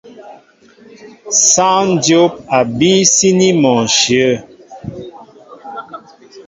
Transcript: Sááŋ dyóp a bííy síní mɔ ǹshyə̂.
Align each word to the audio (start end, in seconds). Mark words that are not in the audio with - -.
Sááŋ 1.49 1.87
dyóp 2.05 2.33
a 2.57 2.59
bííy 2.77 3.01
síní 3.13 3.49
mɔ 3.61 3.71
ǹshyə̂. 3.89 4.31